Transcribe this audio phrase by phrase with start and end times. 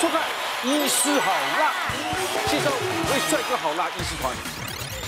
[0.00, 0.22] 收看
[0.64, 1.72] 《医师好辣》，
[2.48, 4.32] 介绍五位帅哥好辣医师团。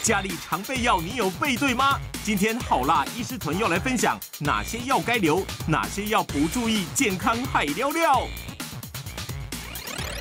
[0.02, 1.96] 家里常备药，你有备对吗？
[2.24, 8.26] 今天好辣医师团要来分享哪些药该留，哪些药不注意，健康害了了。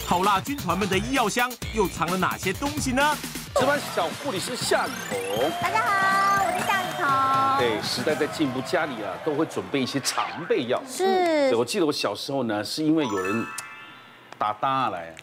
[0.05, 3.17] 好辣军团们的医药箱又藏了哪些东西呢？
[3.55, 7.57] 值班小护理师夏雨桐，大家好，我是夏雨桐。
[7.57, 10.79] 对，时代在进步，家里啊都会准备一些常备药。
[10.87, 13.43] 是，我记得我小时候呢，是因为有人。
[14.39, 15.13] 打搭来，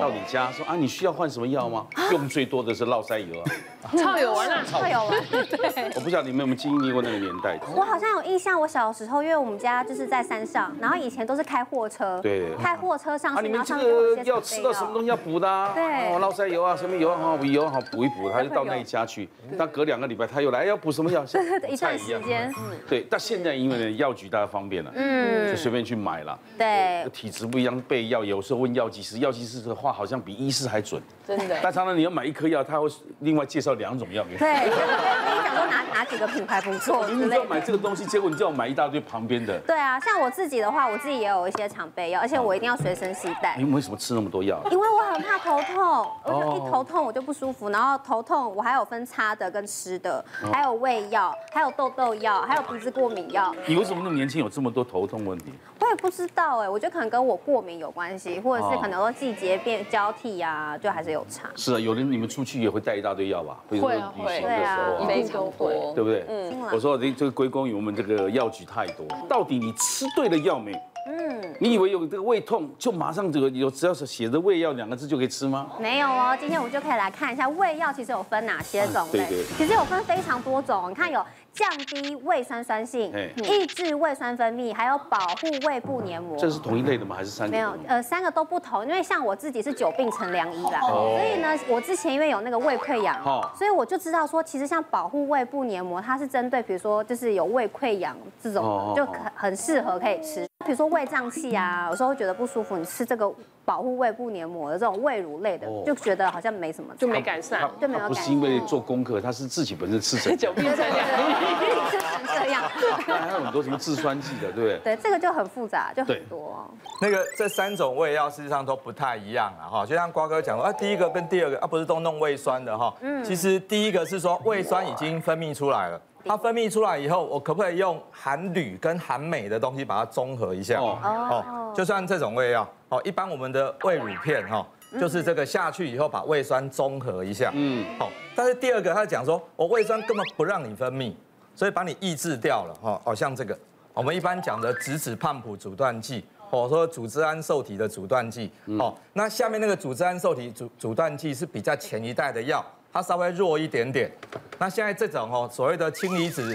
[0.00, 1.86] 到你家说啊，你需要换什么药吗？
[2.10, 3.44] 用最多的是络腮油啊，
[3.96, 5.24] 超有玩啊， 超有玩。
[5.30, 7.58] 对， 我不晓得你们有没有经历过那个年代。
[7.74, 13.34] 我好像有印象，我小时候，因为我们家就是在山上，然后以前都是开货车，对，开货车上。
[13.34, 15.70] 啊，你们这个要吃到什么东西要补的？
[15.74, 15.84] 对，
[16.18, 19.28] 烙塞油啊，什么油啊，米油好补一补，他就到那一家去。
[19.58, 21.22] 但隔两个礼拜他又来，要补什么药？
[21.68, 22.52] 一段时间。
[22.88, 26.38] 对，但现在因为药局大家方便了，嗯，就随便去买了。
[26.56, 28.40] 对，体质不一样备药有。
[28.46, 31.58] 时候问药剂师，药剂师的话好像比医师还准，真的。
[31.60, 34.38] 但常常你要买一颗药，他会另外介绍两种药给你。
[34.38, 37.08] 对，你讲说哪哪几个品牌不错。
[37.08, 39.58] 你要买这个东西，结果你叫我买一大堆旁边的。
[39.60, 43.56] 对啊，像我自己的话，我自己也有一些常备药，而且我一定要随身携带。
[43.56, 44.60] 你为什么吃那么多药？
[44.70, 53.54] 因为我很怕头痛，我就一头痛我就不舒服，然后头痛我还有分擦的跟吃的，还有胃药，还有痘痘药，还有鼻子过敏药。
[53.66, 55.52] 你为什么那么年轻有这么多头痛问题？
[55.80, 61.48] 我也不知道哎，我觉得可能跟我过敏有关系，或者是可能说季节变交替呀，就还是有差。
[61.54, 63.58] 是啊，有的你们出去也会带一大堆药吧？
[63.68, 66.24] 会啊，会啊，非常多，对不对？
[66.28, 66.60] 嗯。
[66.72, 69.06] 我说这这个归功于我们这个药局太多。
[69.28, 70.72] 到底你吃对了药没？
[71.08, 71.54] 嗯。
[71.58, 75.68] 你以为有这个胃痛就马上这个有只要是写着胃药两个字就可以吃吗？
[75.78, 79.26] 没有哦，今天我们就可以来看一下胃药其实有分哪些种类。
[79.26, 79.44] 对对。
[79.56, 81.24] 其实有分非常多种，你看有。
[81.56, 86.36] 降低胃酸酸性，抑制胃酸分泌，还有保护胃部黏膜。
[86.36, 87.16] 这是同一类的吗？
[87.16, 87.50] 还是三个？
[87.50, 88.84] 没有，呃，三个都不同。
[88.84, 93.22] 因为像我自己是久病成良医啦，所以呢，我之前因为有那个胃溃疡，
[93.56, 100.46] 所以我就知道说，其实像保护胃部黏膜，它是针对比如说就是有胃溃疡这种，就很很适合可以吃。
[100.64, 103.32] 比如说胃胀气啊，有时候会觉得不舒服，你吃这个
[103.66, 108.14] 保护胃部黏膜的这种胃乳类的，就觉得好像没什么，就没改善，就没有改善。
[108.14, 114.78] 不是因为做功课，他是自己本身吃成久病成这样，还有很多什么制酸剂的，对不对？
[114.84, 116.64] 对，这个就很复杂，就很多。
[117.02, 122.94] 那个这三种胃药事实上都不太一样了哈，就像瓜哥讲说啊，第一个跟第二个啊，不是都弄胃酸的哈。
[123.00, 123.24] 嗯。
[123.24, 130.80] 其实第一个是说胃酸已经分泌出来了，它分泌出来以后，我可不可以用含铝跟含镁的东西把它中和一下？
[130.80, 130.98] 哦。
[131.02, 131.72] 哦。
[131.74, 134.66] 就算这种胃药，哦，一般我们的胃乳片哈。
[135.00, 137.50] 就是这个下去以后，把胃酸中和一下。
[137.52, 138.08] 嗯，好。
[138.36, 141.12] 但是第二个，他讲说，我胃酸根本不让你分泌，
[141.56, 142.74] 所以把你抑制掉了。
[142.80, 143.58] 哈，哦，像这个，
[143.92, 148.50] 我们一般讲的质子胖普阻断剂，或者说组织胺受体的阻断剂。
[148.78, 154.10] 哦，那下面那个组织胺受体阻阻断剂是比较前一代的药，它稍微弱一点点。
[154.58, 156.54] 那现在这种哦，所谓的氢离子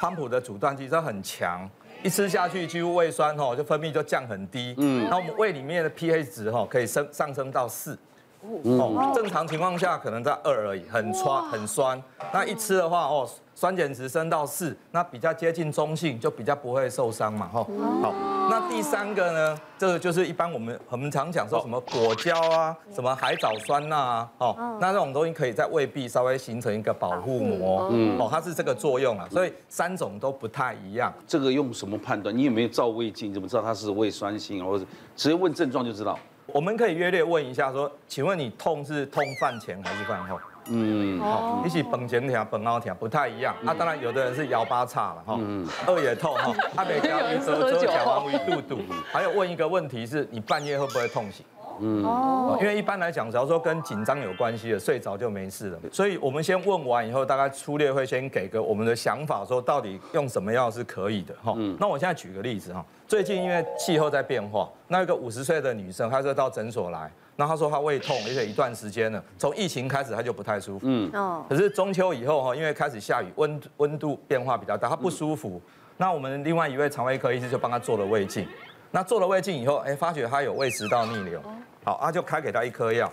[0.00, 1.68] 胖普的阻断剂，它很强。
[2.00, 7.98] 一吃下去，几乎胃酸哦就分泌就降很低，嗯，那我们胃里面的 pH 值哈可以升上升到四，
[8.40, 12.00] 哦，正常情况下可能在二而已，很酸很酸，
[12.32, 13.28] 那一吃的话哦。
[13.58, 17.66] 酸碱值升到四，那比较接近中性，就比较不会受伤嘛，哈。
[18.00, 18.14] 好，
[18.48, 31.12] 那第三个呢，这个就是一般我们我们常讲说什么果胶啊，什么海藻酸钠啊，哦，那这种东西可以在胃壁稍微形成一个保护膜，嗯，哦，它是这个作用啊，所以三种都不太一样。
[31.26, 32.32] 这个用什么判断？
[32.32, 33.34] 你有没有照胃镜？
[33.34, 34.84] 怎么知道它是胃酸性，或者
[35.16, 36.16] 直接问症状就知道？
[36.52, 40.38] 我们可以约略问一下，说，请问你痛是痛饭前还是饭后？
[40.70, 43.54] 嗯，好，一起本前疼、本后疼不太一样。
[43.62, 48.80] 那当然，有的人是腰八叉了哈，嗯，二也痛哈， 他每天一折折讲完一肚肚。
[49.10, 51.44] 还有问一个问题是，你半夜会不会痛醒？
[51.80, 55.78] 嗯，哦，因为一般来讲，只要说跟紧张有关系的，睡着就没事了。
[55.92, 61.54] 所以我们先问完以后，大概粗略会先给个我们的想法，说到底用什么药是可以的哈。
[61.56, 67.10] 嗯，那我现在举个例子哈，最近因为气候在变化，那一个五十岁的女生，她就到诊所来。
[67.40, 70.84] 那他说他胃痛，而且一段时间了，从疫情开始他就不太舒服。
[70.88, 71.44] 嗯，哦。
[71.48, 75.62] 可是中秋以后哈，因为开始下雨，温温度变化比较大，他不舒服。
[75.98, 78.44] 那我们另外一位肠胃科医师就帮他做了胃镜。
[78.90, 81.40] 那做了胃镜以后，哎，发觉他有胃食道逆流。
[81.88, 83.10] 好，他就开给他一颗药，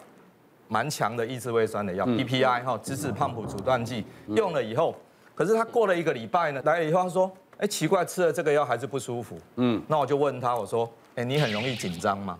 [0.67, 4.05] 蛮强的抑制胃酸的药，PPI 哈，质子胖普阻断剂。
[4.27, 4.93] 用了以后，
[5.33, 9.37] 可是他过了一个礼拜呢，来了以后他说，哎，奇怪，吃了这个药还是不舒服。
[9.55, 12.37] 嗯，那我就问他，我说，哎，你很容易紧张吗？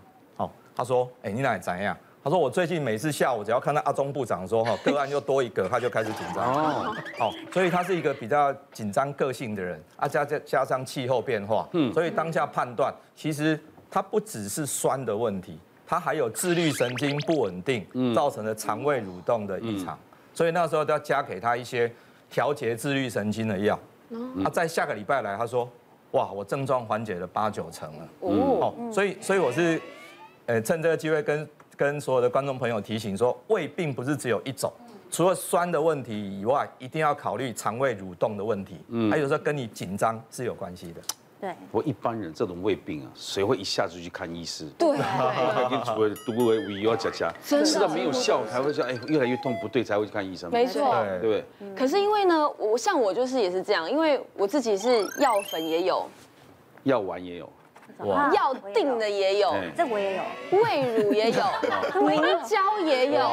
[0.78, 6.52] 他说：“哎，你哪怎样？”他说：“我最近每次下午只要看到阿中部长说哈个案又多一个，他就开始紧张。
[6.52, 13.58] 哦，好，所以他是一个比较紧张个性的人，啊加加加上气候变化，嗯，所以当下判断其实
[13.90, 19.98] 他不只是酸的问题，他还有自律神经不稳定，造成的肠胃蠕动的异常，
[20.34, 21.90] 所以那时候都要加给他一些
[22.28, 23.78] 调节自律神经的药。
[24.42, 25.68] 他在下个礼拜来，他说，
[26.12, 28.08] 哇，我症状缓解了八九成了。
[28.20, 29.80] 哦，所以所以我是，
[30.46, 34.72] 呃，趁这个机会跟跟所有的观众朋友提醒说，胃病不是只有一种，
[35.10, 38.76] 除了酸的问题以外，一定要考虑肠胃蠕动的问题，
[39.10, 41.00] 还有时候跟你紧张是有关系的。
[41.40, 44.66] 对，我一般人这种胃病啊，谁会一下子去看医师？
[44.78, 50.50] 对， 已经除了毒胃胃药加加，吃到没有效才会说，哎，越来越痛不对才会去看医生。
[50.50, 50.90] 没错，
[51.20, 51.44] 对不对？
[51.76, 56.08] 可是因为呢，我像我就是也是这样，因为我自己是药粉也有，
[56.84, 57.48] 药丸也有。
[58.32, 60.22] 药定的也有，这我也有，
[60.62, 61.42] 胃乳也有，
[62.00, 63.30] 凝胶也有，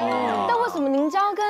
[0.47, 1.45] 但为什么凝胶跟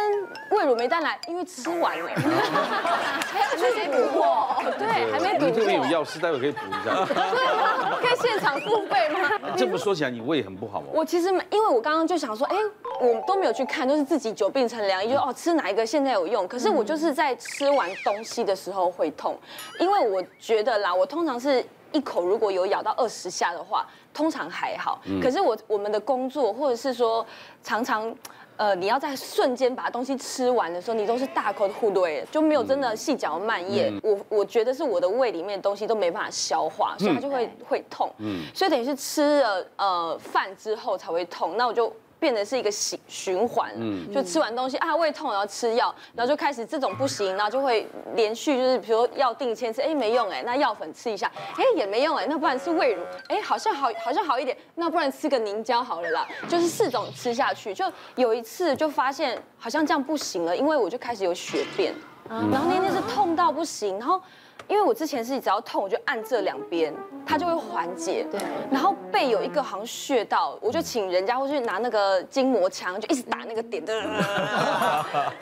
[0.51, 1.19] 胃乳没带来？
[1.27, 5.51] 因为吃完了， 还要去补货，对，还没补货。
[5.51, 7.05] 这边有药师，待会可以补一下。
[8.03, 9.19] 可以现场付费吗？
[9.55, 10.85] 这么说起来，你胃很不好哦。
[10.94, 12.57] 我其实因为我刚刚就想说，哎，
[13.00, 16.47] 我都没有去看，都是自己久病成良医，就哦吃哪一个现在有用。
[16.47, 19.38] 可是我就是在吃完东西的时候会痛，
[19.79, 21.63] 因为我觉得啦，我通常是。
[21.93, 24.99] 一口如果有咬到二十下的话，通常还好。
[25.21, 27.25] 可是我我们的工作，或者是说
[27.63, 28.13] 常常，
[28.57, 33.97] 呃，你要在瞬间把东西吃完的时候，你都是大口的互对，就没有真的细嚼慢咽。
[34.03, 38.11] 我我觉得是我的胃里面的东西都没办法消化，所以它就会会痛。
[38.17, 41.55] 嗯所以等于是吃了呃饭之后才会痛。
[41.55, 41.91] 那我就。
[42.23, 47.85] 变得是一个循循环，嗯，就吃完东西啊，胃痛，然后吃药，然后就开始这种不行，然后就会
[48.15, 61.93] 连续就是，比如说药定千次，哎，没用哎，那药粉吃一下，哎，也没用哎，那不然是胃乳，哎，好像好，好像好一点，那不然吃个凝胶好了啦，就是四种吃下去，就有一次就发现好像这样不行了，因为我就开始有血便，
[62.29, 64.21] 然后那天是痛到不行，然后。
[64.69, 66.94] 因为我之前是只要痛，我就按这两边，
[67.25, 68.25] 它就会缓解。
[68.31, 68.39] 对。
[68.71, 74.03] 然后背有一个好像穴道，我就请人家或去拿那个筋膜枪，就一直打那个点， 真的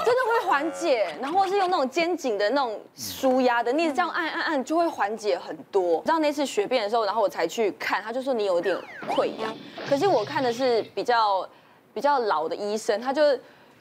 [0.02, 1.08] 会缓解。
[1.22, 6.02] 然后是用那种肩颈的那种舒压的，你这样按按按，就会缓解很多。
[6.02, 8.76] 直到那次血便的时候，然后我才去看，他就说你有点
[9.08, 9.56] 溃疡。
[9.88, 11.48] 可是我看的是比较
[11.94, 13.22] 比较老的医生，他就。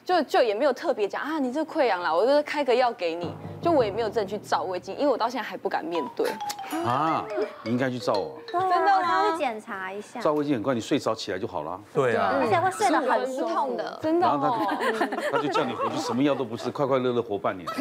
[0.03, 3.33] 就就也没有特别讲啊，你这溃疡了，我就开个药给你。
[3.61, 6.27] 就我也没有真的去照胃镜，因为我到现在还不敢面对。
[6.83, 7.23] 啊，
[7.63, 8.31] 你应该去照哦。
[8.51, 9.31] 真的吗？
[9.31, 10.19] 去检查一下。
[10.19, 11.79] 照胃镜很快，你睡着起来就好了。
[11.93, 12.33] 对啊。
[12.41, 14.25] 而且会睡得很舒痛的，真的。
[14.25, 17.69] 然后他就 他就叫你回去，什么药都不吃，快快乐乐活半年。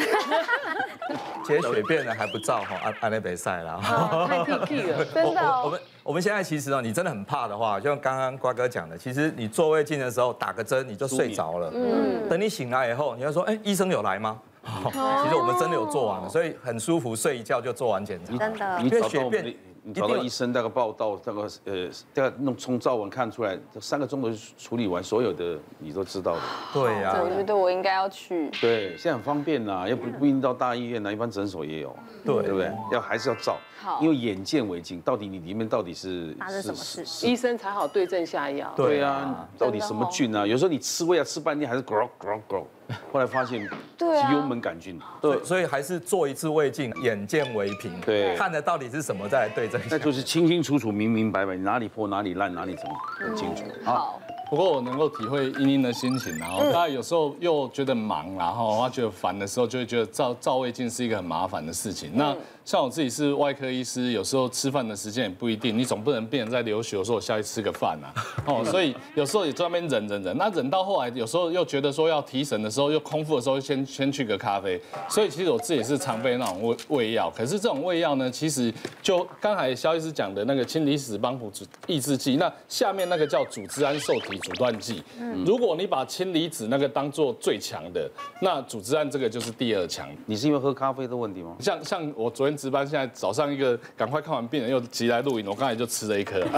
[1.44, 3.81] 解血便的还不照哈，安安内北赛了。
[4.28, 5.62] 太屁屁了，真的。
[5.64, 11.70] 我们我们现在其实哦，你真的很怕的话，就像刚刚瓜哥讲的，其实你做胃镜的时候打个针，你就睡着了。
[11.75, 12.28] 嗯。
[12.28, 14.38] 等你醒来以后，你要说，哎，医生有来吗？
[14.64, 18.37] 其实我们真的有做完了，所以很舒服，睡一觉就做完检查。
[18.37, 18.81] 真的。
[18.82, 19.54] 因为血便。
[19.82, 24.29] 你找到医生那个报道，那个呃，大概弄从照文看出来，三个钟头
[24.59, 26.41] 处理完所有的，你都知道的。
[26.73, 28.50] 对呀，我觉得我应该要去。
[28.61, 31.97] 对，现在很方便呐，又不不一定到大医院呐，一般诊所也有。
[32.25, 32.71] 对，对不对？
[32.93, 33.56] 要还是要照，
[34.03, 38.71] 因为眼见为净，到底你里面到底是发生什么事，医生才好对症下药。
[38.76, 40.47] 对啊，到底什么菌啊？
[40.47, 42.65] 有时候你吃胃药吃半天还是 grow grow grow。
[43.12, 53.62] 后来发现是幽门杆菌，对，所以还是做一次胃镜，眼见为凭，对，看的到底是什么再来对症，那就是清清楚楚、明明白白，哪里破哪里烂哪里怎么很清楚。
[53.84, 62.11] 好，不过我能够体会英英的心情，然后他有时候又觉得忙，然后他觉得烦的时候，就会觉得照照胃镜是一个很麻烦的事情。
[62.14, 62.37] 那
[62.71, 68.15] 像我自己是外科医师，有时候吃饭的时间也不一定，你总不能病人在流血，有时候我下去吃个饭啊，
[68.47, 74.81] 哦，所以有时候也在那边忍忍忍，那忍到后来，有时候又觉得说要提神的时候，又空腹的时候，先先去个咖啡。
[75.09, 78.73] 所以其实我自己是常备那种胃胃药，可是这种胃药呢，其实
[79.03, 81.50] 就刚才萧医师讲的那个氢离子帮浦
[81.89, 85.03] 抑制剂，那下面那个叫组织胺受体阻断剂。
[85.45, 88.09] 如果你把氢离子那个当做最强的，
[88.41, 90.09] 那组织胺这个就是第二强。
[90.27, 91.57] 你是因为喝咖啡的问题吗？
[91.59, 92.60] 像像我昨天。
[92.61, 96.40] 值班，现在早上一个赶快看完病人又急来录影，我刚才就吃了一颗。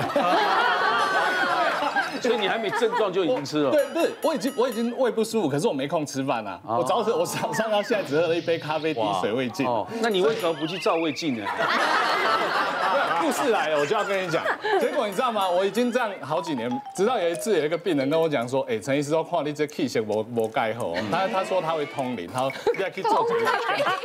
[2.20, 3.70] 所以你还没症状就已经吃了？
[3.70, 6.60] 对，不是，我已经我已经胃不舒服，可是我没空吃饭啊。
[6.64, 9.66] 我早上我早上到现在只喝了一杯咖啡，滴水未进。
[9.66, 11.44] 哦，那你为什么不去照胃镜呢？
[13.22, 14.44] 故事来了，我就要跟你讲。
[14.80, 15.48] 结果你知道吗？
[15.48, 23.50] 我已经这样好几年，直到有一次有一个病人跟我讲说：“哎，陈医师说，看你这气血没没盖好。”他他说他会通灵，他说要去做这个。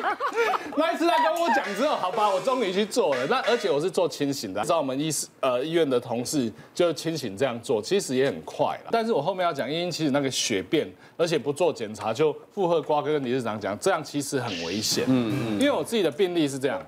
[0.78, 3.26] 那一次他跟我讲之后，好吧，我终于去做了。
[3.28, 8.90] 那而且我是做清醒的，知道我们医师呃医院的同事就清醒这样做，其实也很快了。
[8.92, 15.06] 但是我后面要讲，因为其实那个血便，而且不做检查就附和瓜哥跟理事长讲，这样其实很危险。
[15.08, 15.60] 嗯嗯。
[15.60, 16.80] 因为我自己的病例是这样。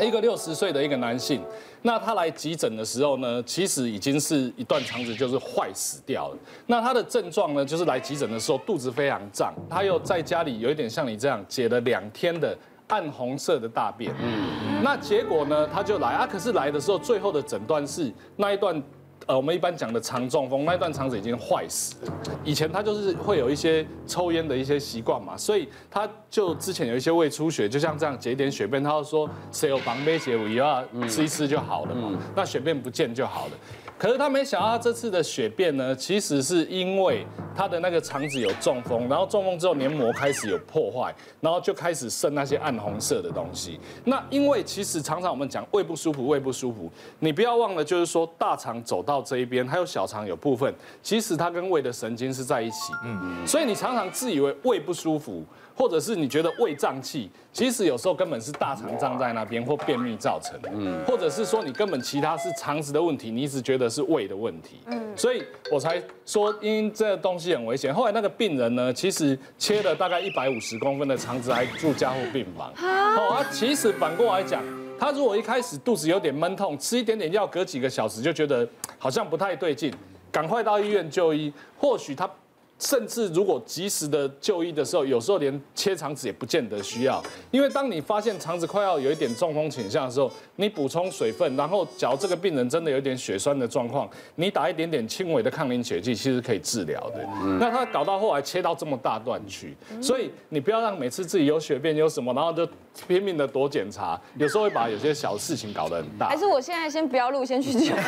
[0.00, 1.42] 一个六十岁的一个男性，
[1.82, 6.36] 那他来急诊的时候呢，其实已经是一段肠子就是坏死掉了。
[6.66, 12.56] 那他的症状呢，就是来急诊的时候肚子非常胀，他又在家里有一点像你这样解了两天的
[12.88, 14.12] 暗红色的大便。
[14.20, 18.82] 嗯，那结果呢，他就来啊，可是来的时候最后的诊断是那一段。
[19.26, 22.12] 呃，我们一般讲的肠中风，那一段肠子已经坏死了。
[22.44, 33.52] 以前他就是会有一些抽烟的一些习惯嘛，所以他就之前有一些胃出血，就像这样解一点血便，他就说谁有防杯解围啊，吃一吃就好了嘛，那血便不见就好了。
[33.98, 37.24] 可是他没想到，他这次的血便呢，其实是因为
[37.54, 43.78] 他的那个肠子有中风，然后中风之后黏膜开始有破坏，然后就开始渗那些暗红色的东西。
[44.04, 52.92] 那因为其实常常我们讲胃不舒服，胃不舒服，你不要忘了，就是说大肠走到这一边，还有小肠有部分，其实它跟胃的神经是在一起。
[53.04, 55.44] 嗯，所以你常常自以为胃不舒服。
[55.74, 65.42] 或者是你觉得胃胀气，其实有时候根本是大肠胀在那边或便秘造成的，嗯，或者是说你根本其他是肠子的问题，你一直觉得是胃的问题，嗯，所以
[65.72, 67.92] 我才说因为这个东西很危险。
[67.92, 72.70] 后来那个病人呢，其实切了大概一百五十公分的肠子，还住加护病房。
[72.76, 74.62] 好啊，其实反过来讲，
[74.98, 78.68] 他如果一开始肚子有点闷痛，吃一点点药，隔几个小时就觉得
[78.98, 79.92] 好像不太对劲，
[80.30, 82.30] 赶快到医院就医，或许他。
[82.78, 87.22] 甚至如果及时的就医的时候，有时候连切肠子也不见得需要，
[87.52, 97.24] 因为当你发现肠子快要有一点中风倾向的时候，你补充水分，然后假如这个病人真的有点血栓的状况，你打一点点轻微的抗凝血剂，其实可以治疗的。
[97.60, 102.68] 那他搞到后来切到这么大段去，所以你不要让每次自己有血便有什么，然后就
[103.06, 106.28] 拼命的躲检查，有时候会把有些小事情搞得很大。
[106.28, 108.02] 还是我现在先不要录，先去找位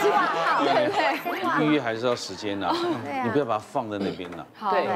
[0.00, 1.66] 置挂号，对不对？
[1.66, 2.72] 预约还是要时间的，
[3.24, 3.64] 你不要把它。
[3.64, 4.46] 放在那边了。
[4.54, 4.86] 好，对，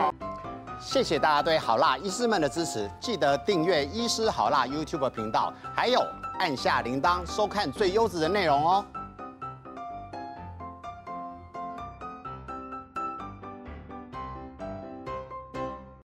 [0.78, 5.99] 谢谢大家对好辣医师们的支持，记得订阅医师好辣 YouTube 频道，还有
[6.38, 8.85] 按下铃铛收看最优质的内容哦。